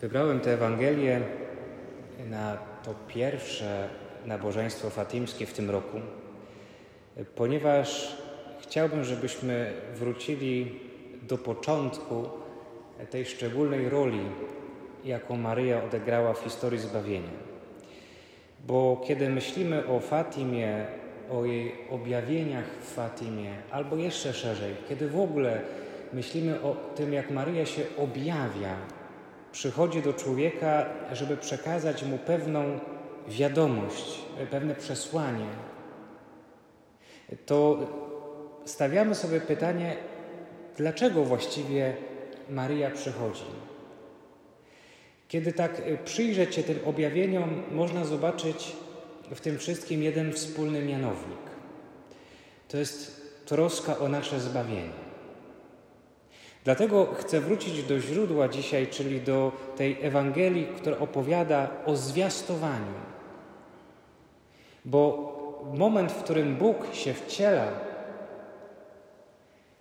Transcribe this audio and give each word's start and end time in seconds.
Wybrałem 0.00 0.40
tę 0.40 0.54
Ewangelię 0.54 1.20
na 2.30 2.56
to 2.84 2.94
pierwsze 3.08 3.88
nabożeństwo 4.26 4.90
fatimskie 4.90 5.46
w 5.46 5.52
tym 5.52 5.70
roku, 5.70 6.00
ponieważ 7.34 8.16
chciałbym, 8.60 9.04
żebyśmy 9.04 9.72
wrócili 9.94 10.80
do 11.22 11.38
początku 11.38 12.28
tej 13.10 13.24
szczególnej 13.24 13.88
roli, 13.88 14.20
jaką 15.04 15.36
Maryja 15.36 15.84
odegrała 15.84 16.32
w 16.34 16.38
historii 16.38 16.78
zbawienia. 16.78 17.50
Bo 18.66 19.02
kiedy 19.06 19.28
myślimy 19.28 19.86
o 19.86 20.00
Fatimie, 20.00 20.86
o 21.30 21.44
jej 21.44 21.74
objawieniach 21.90 22.66
w 22.80 22.94
Fatimie, 22.94 23.50
albo 23.70 23.96
jeszcze 23.96 24.32
szerzej, 24.32 24.74
kiedy 24.88 25.08
w 25.08 25.20
ogóle 25.20 25.60
myślimy 26.12 26.62
o 26.62 26.76
tym, 26.96 27.12
jak 27.12 27.30
Maryja 27.30 27.66
się 27.66 27.82
objawia, 27.98 28.76
przychodzi 29.52 30.02
do 30.02 30.12
człowieka, 30.12 30.86
żeby 31.12 31.36
przekazać 31.36 32.02
mu 32.02 32.18
pewną 32.18 32.78
wiadomość, 33.28 34.20
pewne 34.50 34.74
przesłanie, 34.74 35.46
to 37.46 37.78
stawiamy 38.64 39.14
sobie 39.14 39.40
pytanie, 39.40 39.96
dlaczego 40.76 41.24
właściwie 41.24 41.96
Maryja 42.50 42.90
przychodzi. 42.90 43.44
Kiedy 45.28 45.52
tak 45.52 45.82
przyjrzeć 46.04 46.54
się 46.54 46.62
tym 46.62 46.78
objawieniom, 46.84 47.62
można 47.70 48.04
zobaczyć 48.04 48.76
w 49.34 49.40
tym 49.40 49.58
wszystkim 49.58 50.02
jeden 50.02 50.32
wspólny 50.32 50.82
mianownik. 50.82 51.38
To 52.68 52.76
jest 52.76 53.20
troska 53.46 53.98
o 53.98 54.08
nasze 54.08 54.40
zbawienie. 54.40 55.09
Dlatego 56.64 57.06
chcę 57.14 57.40
wrócić 57.40 57.82
do 57.82 58.00
źródła 58.00 58.48
dzisiaj, 58.48 58.86
czyli 58.86 59.20
do 59.20 59.52
tej 59.76 59.96
Ewangelii, 60.02 60.66
która 60.66 60.98
opowiada 60.98 61.68
o 61.86 61.96
zwiastowaniu. 61.96 62.94
Bo 64.84 65.30
moment, 65.74 66.12
w 66.12 66.22
którym 66.22 66.56
Bóg 66.56 66.76
się 66.92 67.14
wciela, 67.14 67.66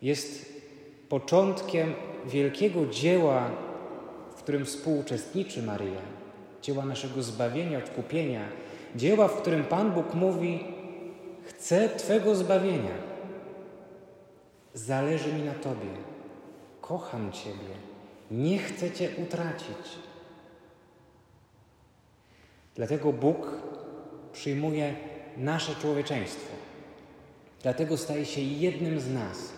jest 0.01 0.53
początkiem 1.09 1.93
wielkiego 2.25 2.85
dzieła, 2.85 3.49
w 4.35 4.41
którym 4.43 4.65
współuczestniczy 4.65 5.63
Maryja, 5.63 6.01
dzieła 6.61 6.85
naszego 6.85 7.23
zbawienia, 7.23 7.77
odkupienia, 7.77 8.41
dzieła, 8.95 9.27
w 9.27 9.41
którym 9.41 9.63
Pan 9.63 9.91
Bóg 9.91 10.13
mówi: 10.13 10.63
Chcę 11.43 11.89
Twego 11.89 12.35
zbawienia, 12.35 12.95
zależy 14.73 15.33
mi 15.33 15.41
na 15.41 15.53
Tobie 15.53 16.09
kocham 16.89 17.31
Ciebie, 17.31 17.75
nie 18.31 18.57
chcę 18.57 18.91
Cię 18.91 19.09
utracić. 19.23 19.99
Dlatego 22.75 23.13
Bóg 23.13 23.51
przyjmuje 24.33 24.95
nasze 25.37 25.75
człowieczeństwo. 25.75 26.55
Dlatego 27.63 27.97
staje 27.97 28.25
się 28.25 28.41
jednym 28.41 28.99
z 28.99 29.13
nas, 29.13 29.53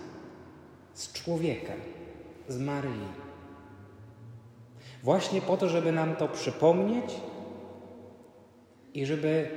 z 0.94 1.14
człowieka, 1.14 1.74
z 2.48 2.60
Maryi. 2.60 3.08
Właśnie 5.04 5.42
po 5.42 5.58
to, 5.58 5.70
żeby 5.70 5.92
nam 5.92 6.16
to 6.16 6.28
przypomnieć 6.28 7.14
i 8.94 9.06
żeby 9.06 9.50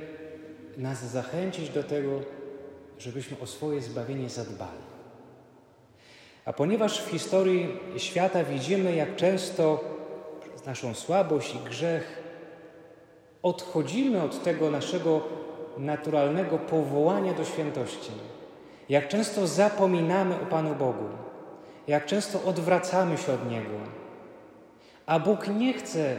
nas 0.77 1.03
zachęcić 1.03 1.69
do 1.69 1.83
tego, 1.83 2.19
żebyśmy 2.99 3.39
o 3.39 3.45
swoje 3.45 3.81
zbawienie 3.81 4.29
zadbali. 4.29 4.94
A 6.45 6.53
ponieważ 6.53 7.01
w 7.01 7.09
historii 7.09 7.79
świata 7.97 8.43
widzimy, 8.43 8.95
jak 8.95 9.15
często 9.15 9.83
przez 10.41 10.65
naszą 10.65 10.93
słabość 10.93 11.55
i 11.55 11.59
grzech 11.59 12.23
odchodzimy 13.43 14.23
od 14.23 14.43
tego 14.43 14.71
naszego 14.71 15.21
naturalnego 15.77 16.57
powołania 16.57 17.33
do 17.33 17.45
świętości, 17.45 18.11
jak 18.89 19.07
często 19.07 19.47
zapominamy 19.47 20.35
o 20.41 20.45
Panu 20.45 20.75
Bogu, 20.75 21.09
jak 21.87 22.05
często 22.05 22.43
odwracamy 22.43 23.17
się 23.17 23.33
od 23.33 23.51
Niego, 23.51 23.77
a 25.05 25.19
Bóg 25.19 25.47
nie 25.47 25.73
chce 25.73 26.17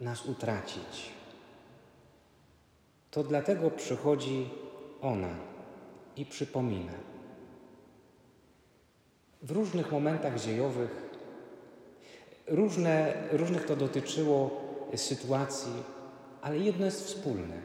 nas 0.00 0.26
utracić, 0.26 1.10
to 3.10 3.24
dlatego 3.24 3.70
przychodzi 3.70 4.48
ona 5.02 5.34
i 6.16 6.26
przypomina 6.26 7.13
w 9.44 9.50
różnych 9.50 9.92
momentach 9.92 10.40
dziejowych. 10.40 10.90
Różne, 12.46 13.14
różnych 13.32 13.66
to 13.66 13.76
dotyczyło 13.76 14.60
sytuacji, 14.96 15.72
ale 16.42 16.58
jedno 16.58 16.86
jest 16.86 17.06
wspólne. 17.06 17.56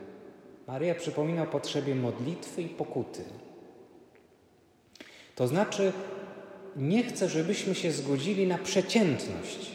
Maryja 0.68 0.96
przypomina 0.96 1.44
o 1.44 1.48
potrzebie 1.48 1.96
modlitwy 1.96 2.62
i 2.62 2.70
pokuty. 2.70 3.24
To 5.36 5.48
znaczy, 5.48 5.94
nie 6.76 7.04
chce, 7.04 7.30
żebyśmy 7.30 7.76
się 7.76 7.92
zgodzili 7.92 8.48
na 8.48 8.58
przeciętność. 8.58 9.72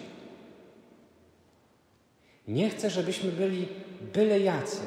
Nie 2.49 2.71
chce, 2.71 2.91
żebyśmy 2.91 3.33
byli 3.33 3.69
byle 4.15 4.41
jacy. 4.41 4.81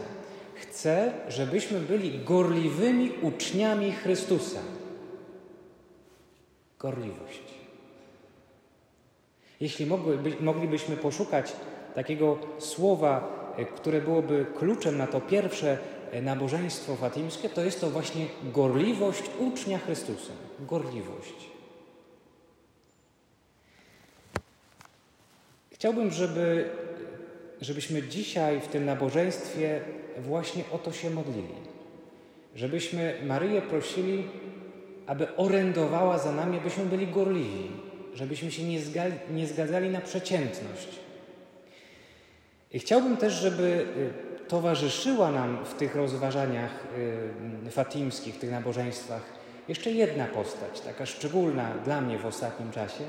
Chce, 0.55 1.13
żebyśmy 1.29 1.79
byli 1.79 2.19
gorliwymi 2.19 3.11
uczniami 3.21 3.91
Chrystusa 3.91 4.59
gorliwość. 6.79 7.43
Jeśli 9.59 9.85
moglibyśmy 10.39 10.97
poszukać 10.97 11.53
takiego 11.95 12.37
słowa, 12.59 13.29
e, 13.57 13.65
które 13.65 14.01
byłoby 14.01 14.45
kluczem 14.57 14.97
na 14.97 15.07
to 15.07 15.21
pierwsze 15.21 15.77
e, 16.11 16.21
nabożeństwo 16.21 16.95
fatimskie, 16.95 17.49
to 17.49 17.63
jest 17.63 17.81
to 17.81 17.89
właśnie 17.89 18.25
gorliwość 18.43 19.23
ucznia 19.39 19.77
Chrystusa. 19.77 20.33
Gorliwość. 20.59 21.57
Chciałbym, 25.71 26.11
żeby, 26.11 26.69
żebyśmy 27.61 28.03
dzisiaj 28.03 28.61
w 28.61 28.67
tym 28.67 28.85
nabożeństwie 28.85 29.81
właśnie 30.17 30.63
o 30.71 30.77
to 30.77 30.91
się 30.91 31.09
modlili. 31.09 31.55
Żebyśmy 32.55 33.15
Maryję 33.25 33.61
prosili, 33.61 34.23
aby 35.07 35.35
orędowała 35.35 36.17
za 36.17 36.31
nami, 36.31 36.57
abyśmy 36.57 36.85
byli 36.85 37.07
gorliwi, 37.07 37.71
żebyśmy 38.13 38.51
się 38.51 38.63
nie, 38.63 38.79
nie 39.33 39.47
zgadzali 39.47 39.89
na 39.89 40.01
przeciętność. 40.01 40.87
I 42.71 42.79
chciałbym 42.79 43.17
też, 43.17 43.33
żeby 43.33 43.85
y, 44.43 44.47
towarzyszyła 44.47 45.31
nam 45.31 45.65
w 45.65 45.73
tych 45.73 45.95
rozważaniach 45.95 46.71
y, 47.67 47.71
fatimskich, 47.71 48.35
w 48.35 48.39
tych 48.39 48.51
nabożeństwach 48.51 49.21
jeszcze 49.67 49.91
jedna 49.91 50.25
postać, 50.25 50.81
taka 50.81 51.05
szczególna 51.05 51.71
dla 51.85 52.01
mnie 52.01 52.17
w 52.17 52.25
ostatnim 52.25 52.71
czasie, 52.71 53.03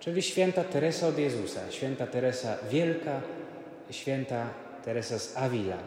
czyli 0.00 0.22
święta 0.22 0.64
Teresa 0.64 1.08
od 1.08 1.18
Jezusa, 1.18 1.60
święta 1.70 2.06
Teresa 2.06 2.56
Wielka, 2.70 3.20
święta 3.90 4.46
Teresa 4.84 5.18
z 5.18 5.36
Avila. 5.36 5.78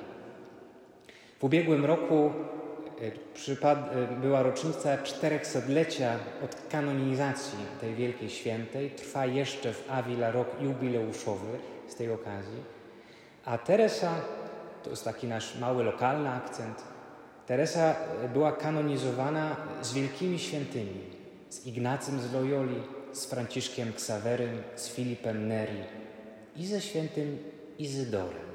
W 1.39 1.43
ubiegłym 1.43 1.85
roku 1.85 2.31
była 4.21 4.43
rocznica 4.43 4.97
400-lecia 4.97 6.15
od 6.43 6.55
kanonizacji 6.71 7.57
tej 7.81 7.95
wielkiej 7.95 8.29
świętej. 8.29 8.91
Trwa 8.91 9.25
jeszcze 9.25 9.73
w 9.73 9.91
Avila 9.91 10.31
rok 10.31 10.47
jubileuszowy 10.61 11.59
z 11.87 11.95
tej 11.95 12.11
okazji. 12.11 12.63
A 13.45 13.57
Teresa, 13.57 14.15
to 14.83 14.89
jest 14.89 15.03
taki 15.03 15.27
nasz 15.27 15.59
mały 15.59 15.83
lokalny 15.83 16.29
akcent, 16.29 16.83
Teresa 17.47 17.95
e, 18.23 18.29
była 18.29 18.51
kanonizowana 18.51 19.55
z 19.81 19.93
wielkimi 19.93 20.39
świętymi, 20.39 21.01
z 21.49 21.65
Ignacym 21.65 22.19
z 22.19 22.33
Loyoli, 22.33 22.83
z 23.13 23.25
Franciszkiem 23.25 23.93
Ksawerym, 23.93 24.61
z 24.75 24.89
Filipem 24.89 25.47
Neri 25.47 25.83
i 26.55 26.67
ze 26.67 26.81
świętym 26.81 27.37
Izydorem. 27.79 28.50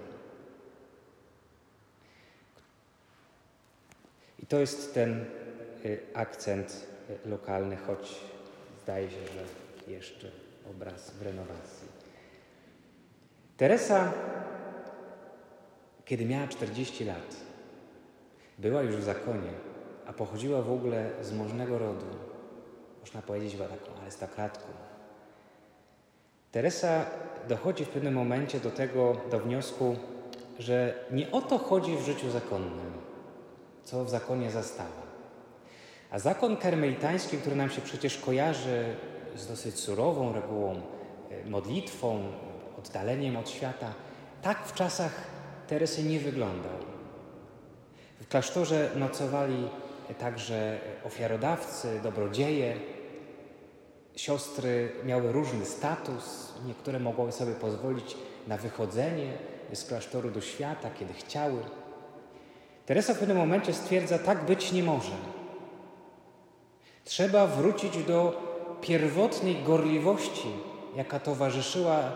I 4.46 4.48
to 4.48 4.58
jest 4.58 4.94
ten 4.94 5.25
y, 5.84 5.98
akcent 6.14 6.87
y, 7.26 7.28
lokalny, 7.28 7.76
choć 7.76 8.20
zdaje 8.82 9.10
się, 9.10 9.16
że 9.16 9.93
jeszcze 9.93 10.31
obraz 10.70 11.10
w 11.10 11.22
renowacji. 11.22 11.88
Teresa, 13.56 14.12
kiedy 16.04 16.25
miała 16.25 16.48
40 16.48 17.04
lat, 17.04 17.37
była 18.58 18.82
już 18.82 18.96
w 18.96 19.02
zakonie, 19.02 19.50
a 20.06 20.12
pochodziła 20.12 20.62
w 20.62 20.72
ogóle 20.72 21.10
z 21.22 21.32
możnego 21.32 21.78
rodu. 21.78 22.06
Można 23.00 23.22
powiedzieć, 23.22 23.56
była 23.56 23.69
taką 23.69 24.00
arystokratką. 24.02 24.69
Teresa 26.52 27.06
dochodzi 27.48 27.84
w 27.84 27.88
pewnym 27.88 28.14
momencie 28.14 28.60
do 28.60 28.70
tego, 28.70 29.16
do 29.31 29.40
wniosku, 29.40 29.96
że 30.58 31.04
nie 31.10 31.31
o 31.31 31.43
to 31.43 31.58
chodzi 31.58 31.96
w 31.96 32.06
życiu 32.06 32.31
zakonnym 32.31 33.06
co 33.87 34.05
w 34.05 34.11
zakonie 34.11 34.50
zastała. 34.50 35.06
A 36.11 36.19
zakon 36.19 36.56
karmelitański, 36.56 37.38
który 37.38 37.56
nam 37.56 37.71
się 37.71 37.81
przecież 37.81 38.19
kojarzy 38.19 38.97
z 39.37 39.47
dosyć 39.47 39.79
surową 39.79 40.33
regułą, 40.33 40.81
e, 41.31 41.50
modlitwą, 41.50 42.33
oddaleniem 42.79 43.37
od 43.37 43.50
świata, 43.50 43.94
tak 44.43 44.67
w 44.67 44.75
czasach 44.75 45.12
Teresy 45.69 46.03
nie 46.03 46.21
wyglądał. 46.21 46.79
W 48.21 48.29
klasztorze 48.29 48.91
nocowali 48.97 49.69
także 50.19 50.79
ofiarodawcy, 51.05 52.00
dobrodzieje. 52.03 52.77
Siostry 54.17 54.93
miały 55.05 55.32
różny 55.32 55.65
status, 55.65 56.53
niektóre 56.67 56.99
mogły 56.99 57.32
sobie 57.32 57.53
pozwolić 57.53 58.17
na 58.47 58.56
wychodzenie 58.56 59.32
z 59.73 59.85
klasztoru 59.85 60.31
do 60.31 60.41
świata, 60.41 60.91
kiedy 60.99 61.12
chciały. 61.12 61.62
Teresa 62.87 63.15
w 63.15 63.19
pewnym 63.19 63.37
momencie 63.37 63.75
stwierdza, 63.75 64.19
tak 64.19 64.44
być 64.44 64.73
nie 64.73 64.83
może. 64.83 65.12
Trzeba 67.05 67.47
wrócić 67.47 68.05
do 68.05 68.43
pierwotnej 68.81 69.62
gorliwości, 69.62 70.49
jaka 70.97 71.21
towarzyszyła 71.21 72.12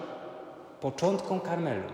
początkom 0.80 1.40
Karmelu. 1.40 1.88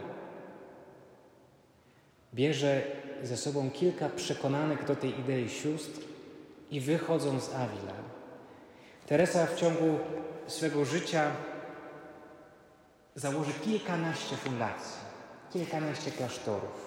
Bierze 2.35 2.83
ze 3.23 3.37
sobą 3.37 3.71
kilka 3.71 4.09
przekonanych 4.09 4.85
do 4.85 4.97
tej 4.97 5.21
idei 5.21 5.49
sióstr 5.49 6.01
i 6.71 6.81
wychodzą 6.81 7.41
z 7.41 7.55
Avila. 7.55 7.95
Teresa 9.07 9.47
w 9.47 9.55
ciągu 9.55 9.99
swego 10.47 10.85
życia 10.85 11.31
założy 13.15 13.53
kilkanaście 13.53 14.37
fundacji, 14.37 15.01
kilkanaście 15.53 16.11
klasztorów. 16.11 16.86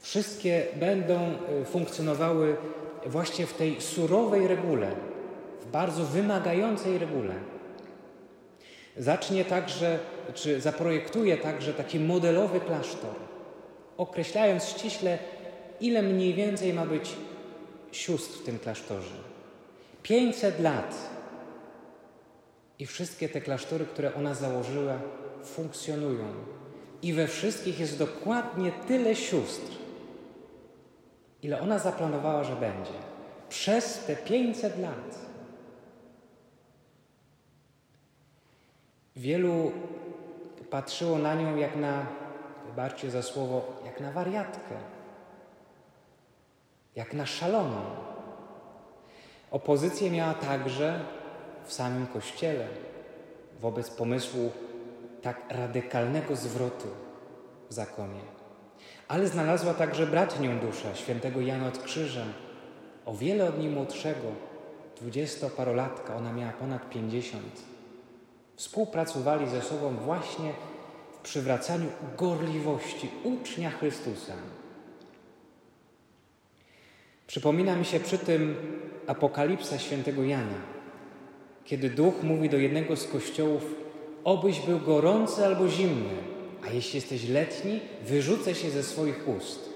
Wszystkie 0.00 0.66
będą 0.76 1.34
y, 1.62 1.64
funkcjonowały 1.64 2.56
właśnie 3.06 3.46
w 3.46 3.54
tej 3.54 3.80
surowej 3.80 4.46
regule, 4.48 4.90
w 5.60 5.66
bardzo 5.66 6.04
wymagającej 6.04 6.98
regule. 6.98 7.34
Zacznie 8.96 9.44
także, 9.44 9.98
czy 10.34 10.60
zaprojektuje 10.60 11.36
także 11.36 11.74
taki 11.74 12.00
modelowy 12.00 12.60
klasztor, 12.60 13.14
określając 13.96 14.64
ściśle, 14.64 15.18
ile 15.80 16.02
mniej 16.02 16.34
więcej 16.34 16.74
ma 16.74 16.86
być 16.86 17.16
sióstr 17.92 18.38
w 18.38 18.44
tym 18.44 18.58
klasztorze. 18.58 19.14
500 20.02 20.60
lat 20.60 20.96
i 22.78 22.86
wszystkie 22.86 23.28
te 23.28 23.40
klasztory, 23.40 23.86
które 23.86 24.14
ona 24.14 24.34
założyła, 24.34 24.98
funkcjonują. 25.44 26.24
I 27.02 27.12
we 27.12 27.26
wszystkich 27.26 27.80
jest 27.80 27.98
dokładnie 27.98 28.72
tyle 28.88 29.16
sióstr, 29.16 29.79
ile 31.42 31.60
ona 31.60 31.78
zaplanowała, 31.78 32.44
że 32.44 32.56
będzie. 32.56 32.92
Przez 33.48 34.04
te 34.04 34.16
500 34.16 34.78
lat. 34.78 35.18
Wielu 39.16 39.72
patrzyło 40.70 41.18
na 41.18 41.34
nią 41.34 41.56
jak 41.56 41.76
na, 41.76 42.06
wybaczcie 42.66 43.10
za 43.10 43.22
słowo, 43.22 43.82
jak 43.84 44.00
na 44.00 44.12
wariatkę, 44.12 44.74
jak 46.96 47.14
na 47.14 47.26
szaloną. 47.26 47.80
Opozycję 49.50 50.10
miała 50.10 50.34
także 50.34 51.00
w 51.64 51.72
samym 51.72 52.06
Kościele 52.06 52.66
wobec 53.60 53.90
pomysłu 53.90 54.52
tak 55.22 55.40
radykalnego 55.48 56.36
zwrotu 56.36 56.88
w 57.68 57.74
zakonie. 57.74 58.39
Ale 59.08 59.28
znalazła 59.28 59.74
także 59.74 60.06
bratnią 60.06 60.58
dusza 60.58 60.94
świętego 60.94 61.40
Jana 61.40 61.68
od 61.68 61.78
Krzyża, 61.78 62.24
o 63.06 63.14
wiele 63.14 63.48
od 63.48 63.58
niej 63.58 63.68
młodszego, 63.68 64.28
dwudziestoparolatka, 65.00 66.16
ona 66.16 66.32
miała 66.32 66.52
ponad 66.52 66.90
pięćdziesiąt. 66.90 67.62
Współpracowali 68.56 69.48
ze 69.48 69.62
sobą 69.62 69.96
właśnie 69.96 70.52
w 71.12 71.22
przywracaniu 71.22 71.86
gorliwości 72.18 73.10
ucznia 73.24 73.70
Chrystusa. 73.70 74.32
Przypomina 77.26 77.76
mi 77.76 77.84
się 77.84 78.00
przy 78.00 78.18
tym 78.18 78.56
apokalipsa 79.06 79.78
świętego 79.78 80.22
Jana, 80.22 80.58
kiedy 81.64 81.90
duch 81.90 82.22
mówi 82.22 82.48
do 82.48 82.56
jednego 82.56 82.96
z 82.96 83.06
kościołów: 83.06 83.74
Obyś 84.24 84.60
był 84.60 84.80
gorący 84.80 85.46
albo 85.46 85.68
zimny, 85.68 86.29
a 86.70 86.72
jeśli 86.72 86.96
jesteś 86.96 87.28
letni, 87.28 87.80
wyrzucę 88.02 88.54
się 88.54 88.70
ze 88.70 88.82
swoich 88.82 89.28
ust. 89.28 89.70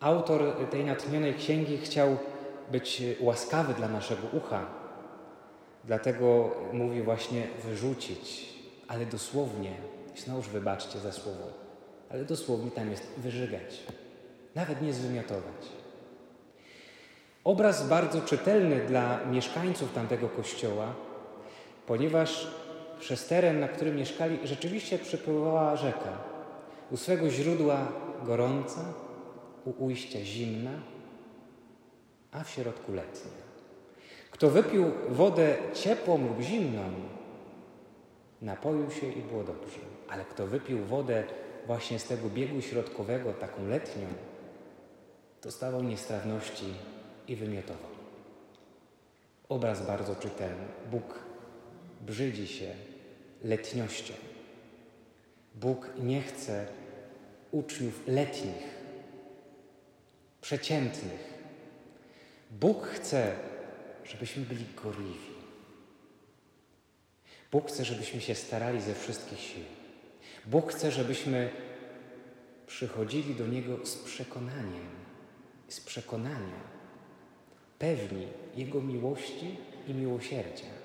Autor 0.00 0.40
tej 0.70 0.84
natchnionej 0.84 1.34
księgi 1.34 1.78
chciał 1.78 2.16
być 2.72 3.02
łaskawy 3.20 3.74
dla 3.74 3.88
naszego 3.88 4.22
ucha, 4.32 4.66
dlatego 5.84 6.50
mówi 6.72 7.02
właśnie 7.02 7.46
wyrzucić, 7.64 8.48
ale 8.88 9.06
dosłownie, 9.06 9.74
znowuż 10.16 10.48
wybaczcie 10.48 10.98
za 10.98 11.12
słowo, 11.12 11.46
ale 12.10 12.24
dosłownie 12.24 12.70
tam 12.70 12.90
jest 12.90 13.06
wyżygać, 13.16 13.80
nawet 14.54 14.82
nie 14.82 14.92
zwymiotować. 14.92 15.68
Obraz 17.44 17.88
bardzo 17.88 18.20
czytelny 18.20 18.86
dla 18.86 19.24
mieszkańców 19.24 19.92
tamtego 19.92 20.28
kościoła, 20.28 20.94
ponieważ 21.86 22.46
przez 23.00 23.26
teren, 23.26 23.60
na 23.60 23.68
którym 23.68 23.96
mieszkali, 23.96 24.38
rzeczywiście 24.44 24.98
przepływała 24.98 25.76
rzeka. 25.76 26.18
U 26.90 26.96
swego 26.96 27.30
źródła 27.30 27.88
gorąca, 28.22 28.80
u 29.64 29.84
ujścia 29.84 30.24
zimna, 30.24 30.70
a 32.32 32.44
w 32.44 32.50
środku 32.50 32.92
letnia. 32.92 33.42
Kto 34.30 34.50
wypił 34.50 34.84
wodę 35.08 35.54
ciepłą 35.74 36.28
lub 36.28 36.40
zimną, 36.40 36.82
napoił 38.42 38.90
się 38.90 39.06
i 39.06 39.22
było 39.22 39.44
dobrze. 39.44 39.78
Ale 40.08 40.24
kto 40.24 40.46
wypił 40.46 40.84
wodę 40.84 41.24
właśnie 41.66 41.98
z 41.98 42.04
tego 42.04 42.28
biegu 42.28 42.60
środkowego, 42.60 43.32
taką 43.32 43.68
letnią, 43.68 44.06
dostawał 45.42 45.82
niestrawności 45.82 46.74
i 47.28 47.36
wymiotował. 47.36 47.90
Obraz 49.48 49.86
bardzo 49.86 50.14
czytelny. 50.14 50.64
Bóg 50.90 51.18
brzydzi 52.02 52.48
się 52.48 52.74
letniością. 53.44 54.14
Bóg 55.54 55.90
nie 55.98 56.22
chce 56.22 56.66
uczniów 57.50 58.02
letnich, 58.06 58.82
przeciętnych. 60.40 61.32
Bóg 62.50 62.86
chce, 62.86 63.36
żebyśmy 64.04 64.44
byli 64.44 64.64
gorliwi. 64.84 65.32
Bóg 67.52 67.68
chce, 67.68 67.84
żebyśmy 67.84 68.20
się 68.20 68.34
starali 68.34 68.80
ze 68.80 68.94
wszystkich 68.94 69.40
sił. 69.40 69.64
Bóg 70.46 70.72
chce, 70.72 70.90
żebyśmy 70.90 71.50
przychodzili 72.66 73.34
do 73.34 73.46
Niego 73.46 73.86
z 73.86 73.96
przekonaniem, 73.96 74.88
z 75.68 75.80
przekonania, 75.80 76.60
pewni 77.78 78.26
Jego 78.56 78.80
miłości 78.80 79.56
i 79.88 79.94
miłosierdzia. 79.94 80.81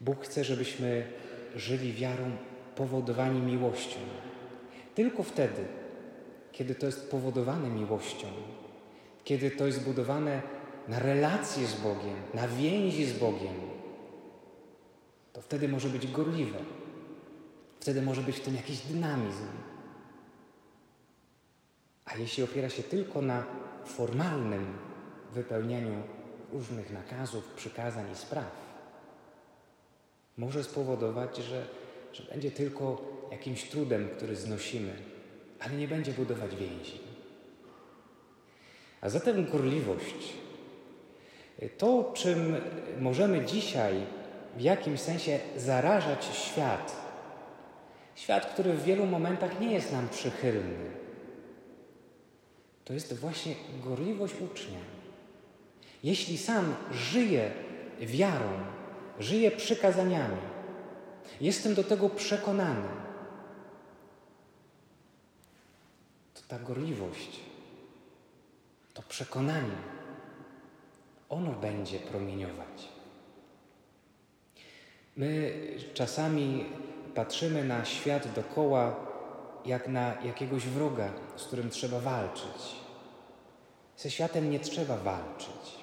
Bóg 0.00 0.24
chce, 0.24 0.44
żebyśmy 0.44 1.06
żyli 1.56 1.92
wiarą 1.92 2.30
powodowani 2.76 3.40
miłością. 3.40 3.98
Tylko 4.94 5.22
wtedy, 5.22 5.64
kiedy 6.52 6.74
to 6.74 6.86
jest 6.86 7.10
powodowane 7.10 7.70
miłością, 7.70 8.26
kiedy 9.24 9.50
to 9.50 9.66
jest 9.66 9.84
budowane 9.84 10.42
na 10.88 10.98
relacje 10.98 11.66
z 11.66 11.74
Bogiem, 11.74 12.16
na 12.34 12.48
więzi 12.48 13.04
z 13.04 13.18
Bogiem, 13.18 13.54
to 15.32 15.42
wtedy 15.42 15.68
może 15.68 15.88
być 15.88 16.12
gorliwe. 16.12 16.58
Wtedy 17.80 18.02
może 18.02 18.22
być 18.22 18.36
w 18.36 18.40
tym 18.40 18.54
jakiś 18.54 18.78
dynamizm. 18.78 19.46
A 22.04 22.16
jeśli 22.16 22.42
opiera 22.42 22.68
się 22.68 22.82
tylko 22.82 23.22
na 23.22 23.44
formalnym 23.84 24.78
wypełnianiu 25.32 26.02
różnych 26.52 26.92
nakazów, 26.92 27.44
przykazań 27.44 28.12
i 28.12 28.16
spraw, 28.16 28.69
może 30.36 30.64
spowodować, 30.64 31.36
że, 31.36 31.66
że 32.12 32.22
będzie 32.22 32.50
tylko 32.50 33.02
jakimś 33.30 33.64
trudem, 33.64 34.08
który 34.16 34.36
znosimy, 34.36 34.92
ale 35.60 35.74
nie 35.74 35.88
będzie 35.88 36.12
budować 36.12 36.56
więzi. 36.56 37.00
A 39.00 39.08
zatem 39.08 39.50
gorliwość 39.50 40.34
to, 41.78 42.12
czym 42.14 42.56
możemy 43.00 43.44
dzisiaj 43.44 43.94
w 44.56 44.60
jakimś 44.60 45.00
sensie 45.00 45.38
zarażać 45.56 46.24
świat, 46.24 46.96
świat, 48.14 48.46
który 48.46 48.72
w 48.72 48.84
wielu 48.84 49.06
momentach 49.06 49.60
nie 49.60 49.72
jest 49.72 49.92
nam 49.92 50.08
przychylny, 50.08 50.90
to 52.84 52.92
jest 52.92 53.14
właśnie 53.14 53.54
gorliwość 53.84 54.34
ucznia. 54.52 54.78
Jeśli 56.04 56.38
sam 56.38 56.74
żyje 56.92 57.50
wiarą, 58.00 58.50
żyję 59.20 59.50
przykazaniami. 59.50 60.40
Jestem 61.40 61.74
do 61.74 61.84
tego 61.84 62.08
przekonany. 62.08 62.88
To 66.34 66.40
ta 66.48 66.58
gorliwość, 66.58 67.40
to 68.94 69.02
przekonanie, 69.02 69.76
ono 71.28 71.52
będzie 71.52 71.98
promieniować. 71.98 72.88
My 75.16 75.52
czasami 75.94 76.64
patrzymy 77.14 77.64
na 77.64 77.84
świat 77.84 78.32
dokoła 78.34 78.96
jak 79.66 79.88
na 79.88 80.22
jakiegoś 80.22 80.66
wroga, 80.66 81.12
z 81.36 81.44
którym 81.44 81.70
trzeba 81.70 82.00
walczyć. 82.00 82.76
Ze 83.96 84.10
światem 84.10 84.50
nie 84.50 84.60
trzeba 84.60 84.96
walczyć. 84.96 85.80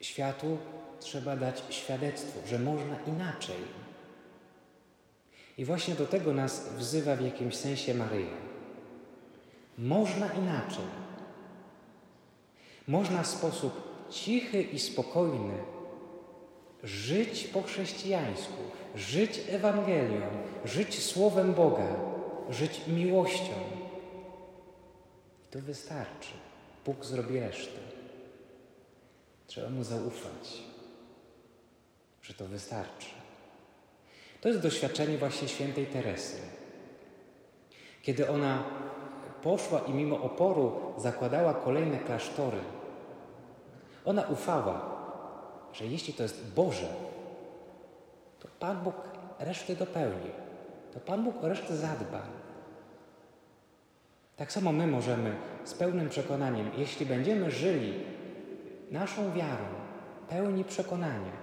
Światu 0.00 0.58
trzeba 1.02 1.36
dać 1.36 1.62
świadectwo, 1.70 2.48
że 2.48 2.58
można 2.58 2.96
inaczej. 3.06 3.56
I 5.58 5.64
właśnie 5.64 5.94
do 5.94 6.06
tego 6.06 6.32
nas 6.32 6.68
wzywa 6.76 7.16
w 7.16 7.20
jakimś 7.20 7.56
sensie 7.56 7.94
Maryja. 7.94 8.36
Można 9.78 10.32
inaczej. 10.32 10.84
Można 12.88 13.22
w 13.22 13.26
sposób 13.26 13.72
cichy 14.10 14.62
i 14.62 14.78
spokojny 14.78 15.54
żyć 16.82 17.44
po 17.44 17.62
chrześcijańsku, 17.62 18.62
żyć 18.96 19.40
Ewangelią, 19.48 20.26
żyć 20.64 21.02
Słowem 21.04 21.54
Boga, 21.54 21.96
żyć 22.50 22.80
miłością. 22.86 23.54
I 25.44 25.52
to 25.52 25.60
wystarczy. 25.60 26.32
Bóg 26.86 27.04
zrobi 27.04 27.40
resztę. 27.40 27.78
Trzeba 29.46 29.70
mu 29.70 29.84
zaufać, 29.84 30.62
że 32.22 32.34
to 32.34 32.44
wystarczy. 32.44 33.08
To 34.40 34.48
jest 34.48 34.60
doświadczenie 34.60 35.18
właśnie 35.18 35.48
świętej 35.48 35.86
Teresy. 35.86 36.40
Kiedy 38.02 38.30
ona 38.30 38.64
poszła 39.42 39.80
i 39.80 39.92
mimo 39.92 40.22
oporu 40.22 40.94
zakładała 40.96 41.54
kolejne 41.54 41.98
klasztory, 41.98 42.58
ona 44.04 44.22
ufała, 44.22 44.80
że 45.72 45.86
jeśli 45.86 46.14
to 46.14 46.22
jest 46.22 46.54
Boże, 46.54 46.88
to 48.40 48.48
Pan 48.60 48.80
Bóg 48.80 48.94
resztę 49.38 49.76
dopełni. 49.76 50.30
To 50.94 51.00
Pan 51.00 51.24
Bóg 51.24 51.44
o 51.44 51.48
resztę 51.48 51.76
zadba. 51.76 52.22
Tak 54.36 54.52
samo 54.52 54.72
my 54.72 54.86
możemy 54.86 55.36
z 55.64 55.74
pełnym 55.74 56.08
przekonaniem, 56.08 56.70
jeśli 56.76 57.06
będziemy 57.06 57.50
żyli 57.50 58.04
naszą 58.90 59.32
wiarą, 59.32 59.64
pełni 60.28 60.64
przekonania, 60.64 61.41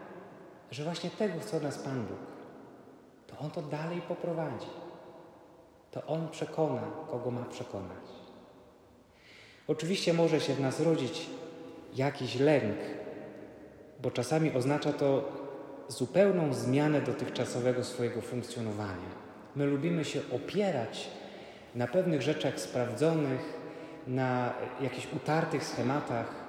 że 0.71 0.83
właśnie 0.83 1.09
tego 1.09 1.39
chce 1.39 1.57
od 1.57 1.63
nas 1.63 1.77
Pan 1.77 2.05
Bóg, 2.05 2.17
to 3.27 3.37
On 3.39 3.51
to 3.51 3.61
dalej 3.61 4.01
poprowadzi. 4.01 4.67
To 5.91 6.05
On 6.05 6.27
przekona, 6.29 6.81
kogo 7.11 7.31
ma 7.31 7.43
przekonać. 7.43 8.05
Oczywiście 9.67 10.13
może 10.13 10.39
się 10.41 10.53
w 10.53 10.59
nas 10.59 10.79
rodzić 10.79 11.29
jakiś 11.95 12.39
lęk, 12.39 12.77
bo 14.01 14.11
czasami 14.11 14.51
oznacza 14.53 14.93
to 14.93 15.31
zupełną 15.87 16.53
zmianę 16.53 17.01
dotychczasowego 17.01 17.83
swojego 17.83 18.21
funkcjonowania. 18.21 19.09
My 19.55 19.65
lubimy 19.65 20.05
się 20.05 20.21
opierać 20.35 21.09
na 21.75 21.87
pewnych 21.87 22.21
rzeczach 22.21 22.59
sprawdzonych, 22.59 23.59
na 24.07 24.53
jakichś 24.81 25.13
utartych 25.13 25.63
schematach, 25.63 26.48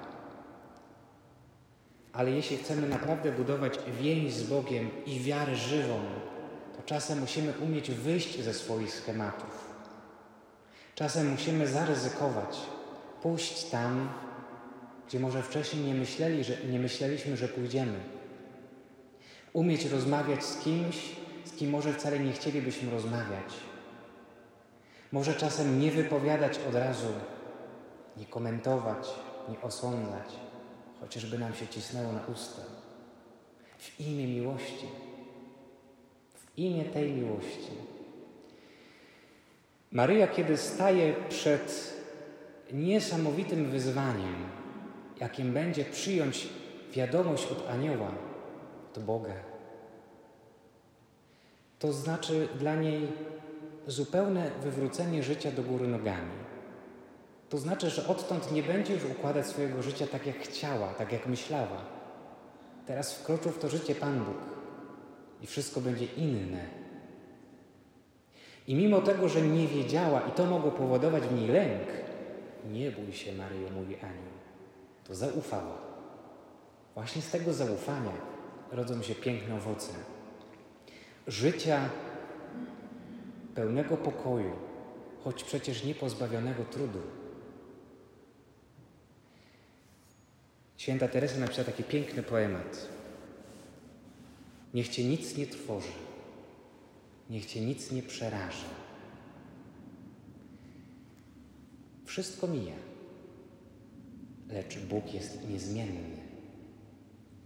ale 2.13 2.31
jeśli 2.31 2.57
chcemy 2.57 2.89
naprawdę 2.89 3.31
budować 3.31 3.79
więź 4.01 4.33
z 4.33 4.43
Bogiem 4.43 4.89
i 5.05 5.19
wiarę 5.19 5.55
żywą, 5.55 5.99
to 6.77 6.83
czasem 6.83 7.19
musimy 7.19 7.53
umieć 7.63 7.91
wyjść 7.91 8.39
ze 8.39 8.53
swoich 8.53 8.93
schematów. 8.93 9.71
Czasem 10.95 11.31
musimy 11.31 11.67
zaryzykować, 11.67 12.57
pójść 13.21 13.63
tam, 13.63 14.09
gdzie 15.07 15.19
może 15.19 15.43
wcześniej 15.43 15.83
nie, 15.83 15.93
myśleli, 15.93 16.43
że, 16.43 16.53
nie 16.71 16.79
myśleliśmy, 16.79 17.37
że 17.37 17.47
pójdziemy. 17.47 17.99
Umieć 19.53 19.85
rozmawiać 19.85 20.45
z 20.45 20.57
kimś, 20.57 20.95
z 21.45 21.51
kim 21.51 21.69
może 21.69 21.93
wcale 21.93 22.19
nie 22.19 22.31
chcielibyśmy 22.31 22.91
rozmawiać. 22.91 23.53
Może 25.11 25.33
czasem 25.33 25.79
nie 25.79 25.91
wypowiadać 25.91 26.59
od 26.69 26.75
razu, 26.75 27.07
nie 28.17 28.25
komentować, 28.25 29.07
nie 29.49 29.61
osądzać, 29.61 30.35
chociażby 31.01 31.37
nam 31.37 31.53
się 31.53 31.67
cisnęło 31.67 32.11
na 32.11 32.25
usta. 32.33 32.61
W 33.77 33.99
imię 33.99 34.27
miłości, 34.27 34.85
w 36.33 36.59
imię 36.59 36.85
tej 36.85 37.11
miłości. 37.11 37.71
Maryja, 39.91 40.27
kiedy 40.27 40.57
staje 40.57 41.13
przed 41.29 41.93
niesamowitym 42.73 43.71
wyzwaniem, 43.71 44.35
jakim 45.19 45.53
będzie 45.53 45.85
przyjąć 45.85 46.49
wiadomość 46.93 47.47
od 47.51 47.69
anioła, 47.69 48.11
od 48.91 49.03
Boga, 49.03 49.33
to 51.79 51.93
znaczy 51.93 52.47
dla 52.59 52.75
niej 52.75 53.07
zupełne 53.87 54.51
wywrócenie 54.63 55.23
życia 55.23 55.51
do 55.51 55.63
góry 55.63 55.87
nogami. 55.87 56.50
To 57.51 57.57
znaczy, 57.57 57.89
że 57.89 58.07
odtąd 58.07 58.51
nie 58.51 58.63
będzie 58.63 58.93
już 58.93 59.05
układać 59.05 59.47
swojego 59.47 59.81
życia 59.81 60.07
tak, 60.07 60.27
jak 60.27 60.39
chciała, 60.39 60.93
tak, 60.93 61.11
jak 61.11 61.27
myślała. 61.27 61.81
Teraz 62.85 63.13
wkroczył 63.13 63.51
w 63.51 63.59
to 63.59 63.69
życie 63.69 63.95
Pan 63.95 64.19
Bóg 64.19 64.37
i 65.41 65.47
wszystko 65.47 65.81
będzie 65.81 66.05
inne. 66.05 66.65
I 68.67 68.75
mimo 68.75 69.01
tego, 69.01 69.29
że 69.29 69.41
nie 69.41 69.67
wiedziała 69.67 70.21
i 70.21 70.31
to 70.31 70.45
mogło 70.45 70.71
powodować 70.71 71.23
w 71.23 71.35
niej 71.35 71.47
lęk, 71.47 71.87
nie 72.71 72.91
bój 72.91 73.13
się, 73.13 73.33
Maryjo, 73.33 73.69
mówi 73.69 73.95
anioł, 73.95 74.33
to 75.07 75.15
zaufała. 75.15 75.77
Właśnie 76.95 77.21
z 77.21 77.31
tego 77.31 77.53
zaufania 77.53 78.13
rodzą 78.71 79.01
się 79.01 79.15
piękne 79.15 79.55
owoce 79.55 79.91
życia 81.27 81.89
pełnego 83.55 83.97
pokoju, 83.97 84.53
choć 85.23 85.43
przecież 85.43 85.83
nie 85.83 85.95
pozbawionego 85.95 86.63
trudu. 86.63 87.20
Święta 90.81 91.07
Teresa 91.07 91.37
napisała 91.37 91.65
taki 91.65 91.83
piękny 91.83 92.23
poemat. 92.23 92.87
Niech 94.73 94.89
cię 94.89 95.03
nic 95.03 95.37
nie 95.37 95.47
trwoży, 95.47 95.91
niech 97.29 97.45
cię 97.45 97.61
nic 97.61 97.91
nie 97.91 98.03
przeraża. 98.03 98.69
Wszystko 102.05 102.47
mija, 102.47 102.75
lecz 104.49 104.79
Bóg 104.79 105.13
jest 105.13 105.49
niezmienny. 105.49 106.17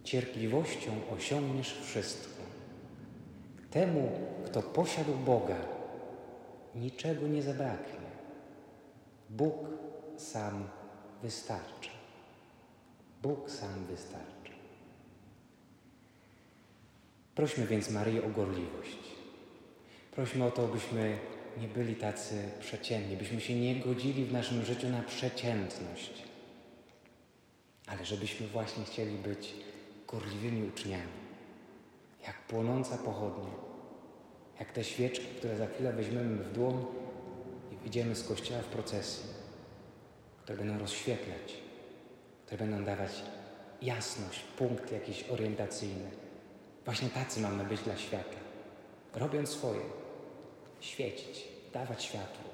Cierpliwością 0.03 0.91
osiągniesz 1.17 1.79
wszystko. 1.83 2.43
Temu, 3.71 4.11
kto 4.45 4.61
posiadł 4.61 5.13
Boga, 5.13 5.59
niczego 6.75 7.27
nie 7.27 7.43
zabraknie. 7.43 8.09
Bóg 9.29 9.55
sam 10.17 10.67
wystarcza. 11.23 11.94
Bóg 13.25 13.49
sam 13.51 13.85
wystarcza. 13.85 14.53
Prośmy 17.35 17.67
więc 17.67 17.89
Maryję 17.89 18.23
o 18.23 18.29
gorliwość. 18.29 18.97
Prośmy 20.11 20.45
o 20.45 20.51
to, 20.51 20.67
byśmy 20.67 21.17
nie 21.61 21.67
byli 21.67 21.95
tacy 21.95 22.49
przeciętni, 22.59 23.17
byśmy 23.17 23.41
się 23.41 23.55
nie 23.55 23.75
godzili 23.75 24.25
w 24.25 24.33
naszym 24.33 24.65
życiu 24.65 24.89
na 24.89 25.01
przeciętność, 25.01 26.23
ale 27.87 28.05
żebyśmy 28.05 28.47
właśnie 28.47 28.83
chcieli 28.83 29.17
być 29.17 29.53
gorliwymi 30.07 30.67
uczniami 30.67 31.25
jak 32.27 32.41
płonąca 32.47 32.97
pochodnia, 32.97 33.53
jak 34.59 34.71
te 34.71 34.83
świeczki, 34.83 35.25
które 35.37 35.57
za 35.57 35.67
chwilę 35.67 35.93
weźmiemy 35.93 36.43
w 36.43 36.51
dłoń 36.53 36.85
i 37.71 37.75
wyjdziemy 37.75 38.15
z 38.15 38.27
kościoła 38.27 38.61
w 38.61 38.65
procesji, 38.65 39.29
które 40.43 40.57
będą 40.57 40.79
rozświetlać, 40.79 41.64
które 42.45 42.57
będą 42.57 42.85
dawać 42.85 43.11
jasność, 43.81 44.39
punkt 44.57 44.91
jakiś 44.91 45.23
orientacyjny. 45.23 46.11
Właśnie 46.85 47.09
tacy 47.09 47.39
mamy 47.41 47.63
być 47.63 47.81
dla 47.81 47.97
świata. 47.97 48.37
Robiąc 49.13 49.49
swoje, 49.49 49.81
świecić, 50.79 51.47
dawać 51.73 52.03
światło, 52.03 52.49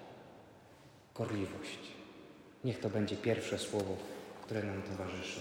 gorliwość. 1.16 1.80
Niech 2.64 2.80
to 2.80 2.90
będzie 2.90 3.16
pierwsze 3.16 3.58
słowo, 3.58 3.98
które 4.42 4.64
nam 4.64 4.82
towarzyszy 4.82 5.40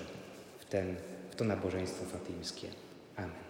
w, 0.58 0.64
ten, 0.64 0.96
w 1.30 1.34
to 1.34 1.44
nabożeństwo 1.44 2.04
fatimskie. 2.04 2.68
Amen. 3.16 3.49